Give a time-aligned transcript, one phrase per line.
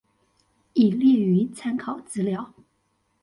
[0.73, 2.51] 已列於參考資料